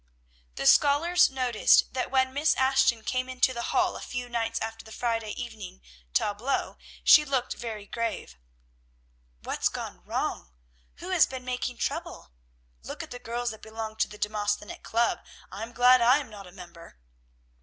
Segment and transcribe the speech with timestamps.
[0.55, 4.83] The scholars noticed that when Miss Ashton came into the hall a few nights after
[4.83, 5.79] the Friday evening
[6.11, 8.35] tableaux she looked very grave.
[9.43, 10.49] "What's gone wrong?
[10.95, 12.31] Who has been making trouble?
[12.81, 15.19] Look at the girls that belong to the Demosthenic Club!
[15.51, 16.97] I'm glad I am not a member!"